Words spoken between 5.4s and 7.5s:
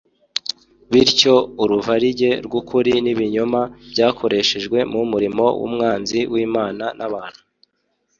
w'umwanzi w'Imana n'abantu.